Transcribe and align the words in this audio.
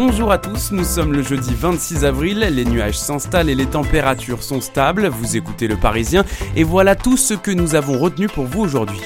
Bonjour 0.00 0.30
à 0.30 0.38
tous, 0.38 0.70
nous 0.70 0.84
sommes 0.84 1.12
le 1.12 1.22
jeudi 1.22 1.52
26 1.52 2.04
avril, 2.04 2.38
les 2.38 2.64
nuages 2.64 2.96
s'installent 2.96 3.50
et 3.50 3.56
les 3.56 3.66
températures 3.66 4.44
sont 4.44 4.60
stables, 4.60 5.08
vous 5.08 5.36
écoutez 5.36 5.66
le 5.66 5.74
Parisien, 5.74 6.24
et 6.54 6.62
voilà 6.62 6.94
tout 6.94 7.16
ce 7.16 7.34
que 7.34 7.50
nous 7.50 7.74
avons 7.74 7.98
retenu 7.98 8.28
pour 8.28 8.44
vous 8.44 8.60
aujourd'hui. 8.60 9.00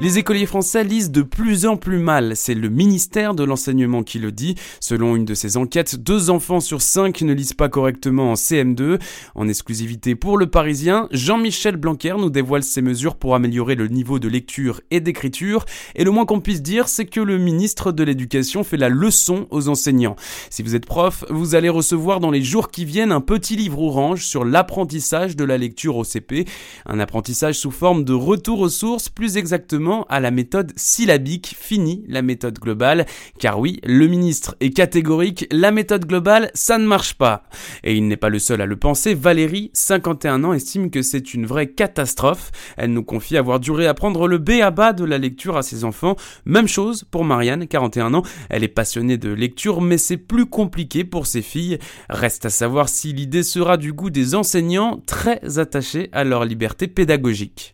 Les 0.00 0.16
écoliers 0.16 0.46
français 0.46 0.84
lisent 0.84 1.10
de 1.10 1.22
plus 1.22 1.66
en 1.66 1.76
plus 1.76 1.98
mal, 1.98 2.36
c'est 2.36 2.54
le 2.54 2.68
ministère 2.68 3.34
de 3.34 3.42
l'enseignement 3.42 4.04
qui 4.04 4.20
le 4.20 4.30
dit. 4.30 4.54
Selon 4.78 5.16
une 5.16 5.24
de 5.24 5.34
ses 5.34 5.56
enquêtes, 5.56 5.96
deux 5.96 6.30
enfants 6.30 6.60
sur 6.60 6.82
cinq 6.82 7.22
ne 7.22 7.32
lisent 7.32 7.52
pas 7.52 7.68
correctement 7.68 8.30
en 8.30 8.34
CM2. 8.34 9.00
En 9.34 9.48
exclusivité 9.48 10.14
pour 10.14 10.38
le 10.38 10.46
Parisien, 10.46 11.08
Jean-Michel 11.10 11.76
Blanquer 11.76 12.14
nous 12.16 12.30
dévoile 12.30 12.62
ses 12.62 12.80
mesures 12.80 13.16
pour 13.16 13.34
améliorer 13.34 13.74
le 13.74 13.88
niveau 13.88 14.20
de 14.20 14.28
lecture 14.28 14.80
et 14.92 15.00
d'écriture. 15.00 15.64
Et 15.96 16.04
le 16.04 16.12
moins 16.12 16.26
qu'on 16.26 16.40
puisse 16.40 16.62
dire, 16.62 16.86
c'est 16.86 17.06
que 17.06 17.20
le 17.20 17.36
ministre 17.36 17.90
de 17.90 18.04
l'Éducation 18.04 18.62
fait 18.62 18.76
la 18.76 18.90
leçon 18.90 19.48
aux 19.50 19.68
enseignants. 19.68 20.14
Si 20.48 20.62
vous 20.62 20.76
êtes 20.76 20.86
prof, 20.86 21.24
vous 21.28 21.56
allez 21.56 21.68
recevoir 21.68 22.20
dans 22.20 22.30
les 22.30 22.44
jours 22.44 22.70
qui 22.70 22.84
viennent 22.84 23.10
un 23.10 23.20
petit 23.20 23.56
livre 23.56 23.82
orange 23.82 24.24
sur 24.24 24.44
l'apprentissage 24.44 25.34
de 25.34 25.42
la 25.42 25.58
lecture 25.58 25.96
au 25.96 26.04
CP. 26.04 26.44
Un 26.86 27.00
apprentissage 27.00 27.56
sous 27.56 27.72
forme 27.72 28.04
de 28.04 28.12
retour 28.12 28.60
aux 28.60 28.68
sources, 28.68 29.08
plus 29.08 29.36
exactement 29.36 29.87
à 30.08 30.20
la 30.20 30.30
méthode 30.30 30.72
syllabique, 30.76 31.56
fini 31.58 32.04
la 32.08 32.22
méthode 32.22 32.58
globale, 32.58 33.06
car 33.38 33.58
oui, 33.58 33.80
le 33.84 34.06
ministre 34.06 34.56
est 34.60 34.70
catégorique, 34.70 35.46
la 35.50 35.70
méthode 35.70 36.06
globale, 36.06 36.50
ça 36.54 36.78
ne 36.78 36.86
marche 36.86 37.14
pas. 37.14 37.44
Et 37.84 37.96
il 37.96 38.06
n'est 38.06 38.16
pas 38.16 38.28
le 38.28 38.38
seul 38.38 38.60
à 38.60 38.66
le 38.66 38.76
penser, 38.76 39.14
Valérie, 39.14 39.70
51 39.72 40.44
ans, 40.44 40.52
estime 40.52 40.90
que 40.90 41.02
c'est 41.02 41.34
une 41.34 41.46
vraie 41.46 41.70
catastrophe. 41.70 42.50
Elle 42.76 42.92
nous 42.92 43.02
confie 43.02 43.36
avoir 43.36 43.60
duré 43.60 43.86
apprendre 43.86 44.28
le 44.28 44.38
B 44.38 44.60
à 44.62 44.70
bas 44.70 44.92
de 44.92 45.04
la 45.04 45.18
lecture 45.18 45.56
à 45.56 45.62
ses 45.62 45.84
enfants. 45.84 46.16
Même 46.44 46.68
chose 46.68 47.04
pour 47.10 47.24
Marianne, 47.24 47.66
41 47.66 48.14
ans, 48.14 48.22
elle 48.50 48.64
est 48.64 48.68
passionnée 48.68 49.16
de 49.16 49.32
lecture, 49.32 49.80
mais 49.80 49.98
c'est 49.98 50.16
plus 50.16 50.46
compliqué 50.46 51.04
pour 51.04 51.26
ses 51.26 51.42
filles. 51.42 51.78
Reste 52.10 52.44
à 52.44 52.50
savoir 52.50 52.88
si 52.88 53.12
l'idée 53.12 53.42
sera 53.42 53.76
du 53.76 53.92
goût 53.92 54.10
des 54.10 54.34
enseignants 54.34 55.00
très 55.06 55.58
attachés 55.58 56.08
à 56.12 56.24
leur 56.24 56.44
liberté 56.44 56.88
pédagogique. 56.88 57.72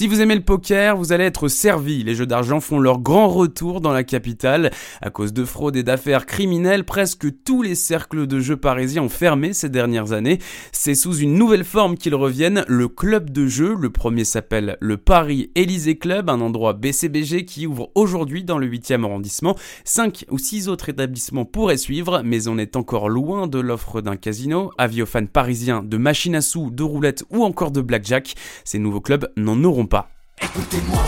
Si 0.00 0.06
vous 0.06 0.22
aimez 0.22 0.34
le 0.34 0.40
poker, 0.40 0.96
vous 0.96 1.12
allez 1.12 1.24
être 1.24 1.48
servi. 1.48 2.02
Les 2.02 2.14
jeux 2.14 2.24
d'argent 2.24 2.60
font 2.60 2.78
leur 2.78 3.00
grand 3.00 3.28
retour 3.28 3.82
dans 3.82 3.92
la 3.92 4.02
capitale. 4.02 4.70
À 5.02 5.10
cause 5.10 5.34
de 5.34 5.44
fraude 5.44 5.76
et 5.76 5.82
d'affaires 5.82 6.24
criminelles, 6.24 6.84
presque 6.84 7.26
tous 7.44 7.60
les 7.60 7.74
cercles 7.74 8.26
de 8.26 8.40
jeux 8.40 8.56
parisiens 8.56 9.02
ont 9.02 9.10
fermé 9.10 9.52
ces 9.52 9.68
dernières 9.68 10.12
années. 10.12 10.38
C'est 10.72 10.94
sous 10.94 11.18
une 11.18 11.34
nouvelle 11.34 11.64
forme 11.64 11.98
qu'ils 11.98 12.14
reviennent, 12.14 12.64
le 12.66 12.88
club 12.88 13.28
de 13.28 13.46
jeux. 13.46 13.76
Le 13.78 13.90
premier 13.90 14.24
s'appelle 14.24 14.78
le 14.80 14.96
Paris 14.96 15.50
Élysée 15.54 15.98
Club, 15.98 16.30
un 16.30 16.40
endroit 16.40 16.72
BCBG 16.72 17.44
qui 17.44 17.66
ouvre 17.66 17.90
aujourd'hui 17.94 18.42
dans 18.42 18.56
le 18.56 18.68
8e 18.68 19.04
arrondissement. 19.04 19.54
Cinq 19.84 20.24
ou 20.30 20.38
six 20.38 20.70
autres 20.70 20.88
établissements 20.88 21.44
pourraient 21.44 21.76
suivre, 21.76 22.22
mais 22.24 22.48
on 22.48 22.56
est 22.56 22.74
encore 22.74 23.10
loin 23.10 23.46
de 23.46 23.58
l'offre 23.58 24.00
d'un 24.00 24.16
casino. 24.16 24.70
Avis 24.78 25.02
aux 25.02 25.06
fans 25.06 25.26
parisiens 25.26 25.82
de 25.82 25.98
machines 25.98 26.36
à 26.36 26.40
sous, 26.40 26.70
de 26.70 26.84
roulettes 26.84 27.24
ou 27.28 27.44
encore 27.44 27.70
de 27.70 27.82
blackjack, 27.82 28.34
ces 28.64 28.78
nouveaux 28.78 29.02
clubs 29.02 29.30
n'en 29.36 29.62
auront 29.62 29.89
pas. 29.90 30.08
Écoutez-moi. 30.42 31.04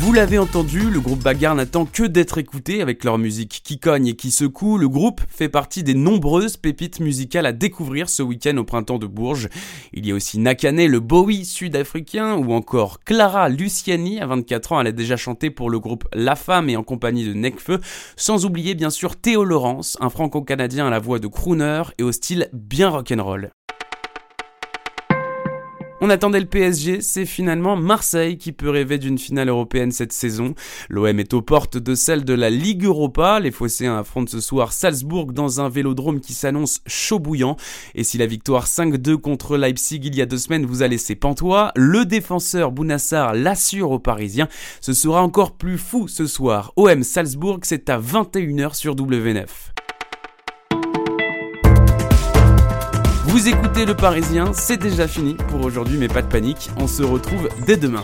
Vous 0.00 0.12
l'avez 0.12 0.38
entendu, 0.38 0.90
le 0.90 1.00
groupe 1.00 1.24
Bagarre 1.24 1.56
n'attend 1.56 1.84
que 1.84 2.04
d'être 2.04 2.38
écouté 2.38 2.82
avec 2.82 3.02
leur 3.02 3.18
musique 3.18 3.62
qui 3.64 3.80
cogne 3.80 4.06
et 4.06 4.14
qui 4.14 4.30
secoue. 4.30 4.78
Le 4.78 4.88
groupe 4.88 5.20
fait 5.28 5.48
partie 5.48 5.82
des 5.82 5.94
nombreuses 5.94 6.56
pépites 6.56 7.00
musicales 7.00 7.46
à 7.46 7.52
découvrir 7.52 8.08
ce 8.08 8.22
week-end 8.22 8.56
au 8.58 8.64
printemps 8.64 8.98
de 8.98 9.06
Bourges. 9.06 9.48
Il 9.92 10.06
y 10.06 10.12
a 10.12 10.14
aussi 10.14 10.38
Nakane, 10.38 10.86
le 10.86 11.00
Bowie 11.00 11.44
sud-africain, 11.44 12.36
ou 12.36 12.52
encore 12.52 13.00
Clara 13.00 13.48
Luciani, 13.48 14.20
à 14.20 14.26
24 14.26 14.72
ans, 14.72 14.80
elle 14.80 14.86
a 14.86 14.92
déjà 14.92 15.16
chanté 15.16 15.50
pour 15.50 15.68
le 15.68 15.80
groupe 15.80 16.06
La 16.12 16.36
Femme 16.36 16.70
et 16.70 16.76
en 16.76 16.84
compagnie 16.84 17.24
de 17.24 17.34
Necfeu. 17.34 17.80
Sans 18.16 18.44
oublier 18.44 18.76
bien 18.76 18.90
sûr 18.90 19.16
Théo 19.16 19.42
Laurence, 19.42 19.96
un 20.00 20.10
franco-canadien 20.10 20.86
à 20.86 20.90
la 20.90 21.00
voix 21.00 21.18
de 21.18 21.26
crooner 21.26 21.82
et 21.98 22.04
au 22.04 22.12
style 22.12 22.48
bien 22.52 22.88
rock'n'roll. 22.88 23.50
On 26.00 26.10
attendait 26.10 26.38
le 26.38 26.46
PSG, 26.46 27.00
c'est 27.00 27.26
finalement 27.26 27.74
Marseille 27.74 28.38
qui 28.38 28.52
peut 28.52 28.70
rêver 28.70 28.98
d'une 28.98 29.18
finale 29.18 29.48
européenne 29.48 29.90
cette 29.90 30.12
saison. 30.12 30.54
L'OM 30.88 31.18
est 31.18 31.34
aux 31.34 31.42
portes 31.42 31.76
de 31.76 31.96
celle 31.96 32.24
de 32.24 32.34
la 32.34 32.50
Ligue 32.50 32.84
Europa. 32.84 33.40
Les 33.40 33.50
Phocéens 33.50 33.98
affrontent 33.98 34.30
ce 34.30 34.40
soir 34.40 34.72
Salzbourg 34.72 35.32
dans 35.32 35.60
un 35.60 35.68
vélodrome 35.68 36.20
qui 36.20 36.34
s'annonce 36.34 36.82
chaud 36.86 37.18
bouillant. 37.18 37.56
Et 37.96 38.04
si 38.04 38.16
la 38.16 38.26
victoire 38.26 38.66
5-2 38.66 39.16
contre 39.16 39.56
Leipzig 39.56 40.00
il 40.04 40.14
y 40.14 40.22
a 40.22 40.26
deux 40.26 40.38
semaines 40.38 40.66
vous 40.66 40.82
a 40.82 40.88
laissé 40.88 41.16
pantois, 41.16 41.72
le 41.74 42.04
défenseur 42.04 42.70
Bounassar 42.70 43.34
l'assure 43.34 43.90
aux 43.90 43.98
Parisiens. 43.98 44.48
Ce 44.80 44.92
sera 44.92 45.20
encore 45.20 45.56
plus 45.56 45.78
fou 45.78 46.06
ce 46.06 46.26
soir. 46.26 46.72
OM 46.76 47.02
Salzbourg, 47.02 47.58
c'est 47.62 47.90
à 47.90 47.98
21h 47.98 48.74
sur 48.74 48.94
W9. 48.94 49.46
Vous 53.28 53.46
écoutez 53.46 53.84
Le 53.84 53.94
Parisien, 53.94 54.54
c'est 54.54 54.78
déjà 54.78 55.06
fini 55.06 55.34
pour 55.34 55.62
aujourd'hui, 55.62 55.98
mais 55.98 56.08
pas 56.08 56.22
de 56.22 56.28
panique, 56.28 56.70
on 56.78 56.88
se 56.88 57.02
retrouve 57.02 57.50
dès 57.66 57.76
demain. 57.76 58.02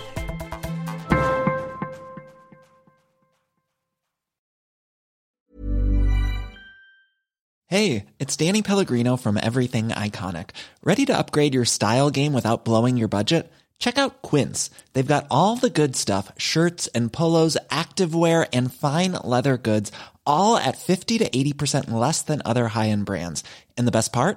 Hey, 7.66 8.04
it's 8.20 8.36
Danny 8.36 8.60
Pellegrino 8.60 9.16
from 9.16 9.38
Everything 9.38 9.88
Iconic. 9.88 10.50
Ready 10.84 11.06
to 11.06 11.16
upgrade 11.16 11.54
your 11.54 11.64
style 11.64 12.10
game 12.10 12.34
without 12.34 12.66
blowing 12.66 12.98
your 12.98 13.08
budget? 13.08 13.50
Check 13.78 13.96
out 13.96 14.20
Quince. 14.20 14.68
They've 14.92 15.06
got 15.06 15.26
all 15.30 15.56
the 15.56 15.70
good 15.70 15.96
stuff 15.96 16.30
shirts 16.36 16.86
and 16.88 17.10
polos, 17.10 17.56
activewear, 17.70 18.46
and 18.52 18.70
fine 18.70 19.12
leather 19.24 19.56
goods, 19.56 19.90
all 20.26 20.58
at 20.58 20.76
50 20.76 21.16
to 21.18 21.30
80% 21.30 21.90
less 21.90 22.20
than 22.20 22.42
other 22.44 22.68
high 22.68 22.90
end 22.90 23.06
brands. 23.06 23.42
And 23.78 23.86
the 23.86 23.90
best 23.90 24.12
part? 24.12 24.36